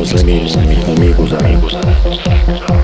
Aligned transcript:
irmãos, 0.00 0.14
amigos, 0.22 0.56
amigos, 0.56 1.32
amigos. 1.34 1.74
amigos. 1.74 2.79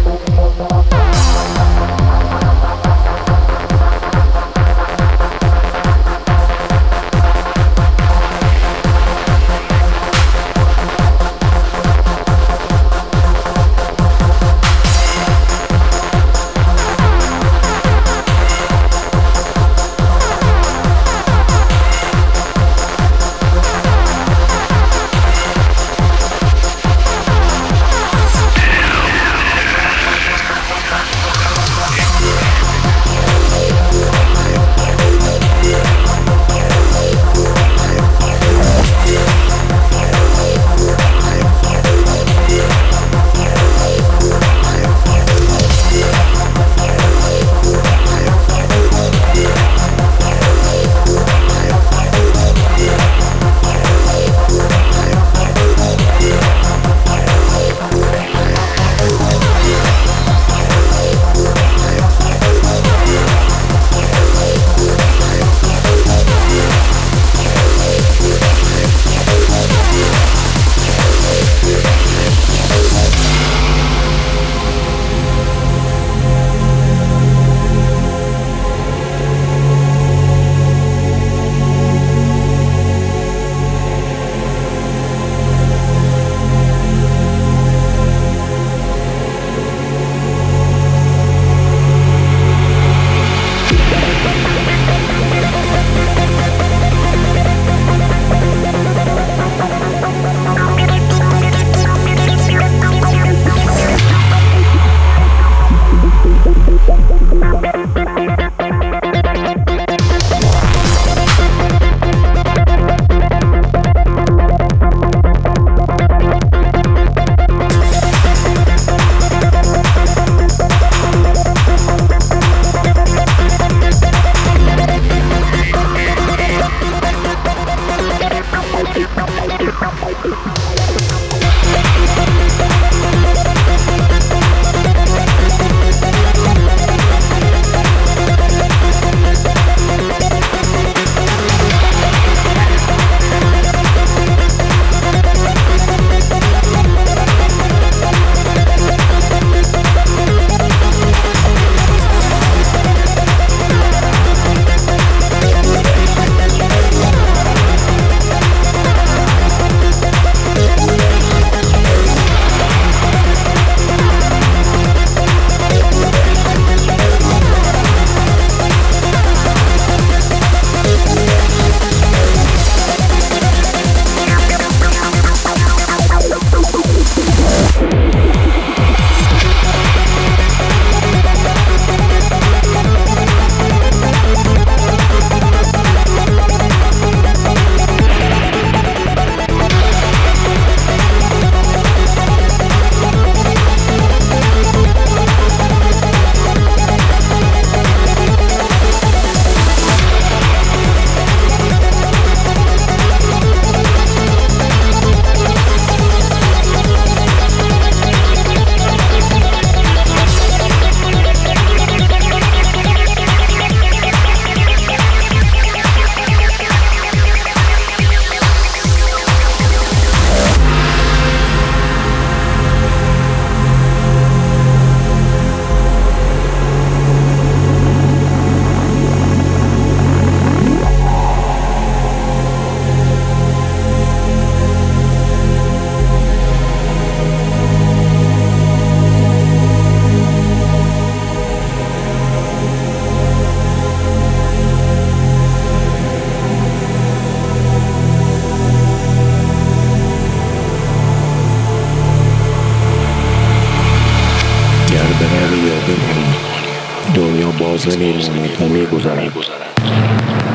میگذریم. 257.86 258.72
میگذرم 258.72 260.45